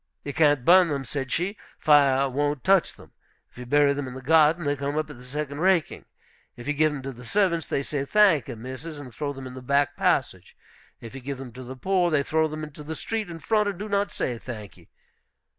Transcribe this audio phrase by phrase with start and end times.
[0.23, 3.11] "You can't burn them," said she; "fire won't touch them.
[3.51, 6.05] If you bury them in the garden, they come up at the second raking.
[6.57, 9.45] If you give them to the servants, they say, 'Thank e, missus,' and throw them
[9.45, 10.57] in the back passage.
[11.01, 13.69] If you give them to the poor, they throw them into the street in front,
[13.69, 14.89] and do not say, 'Thank e.'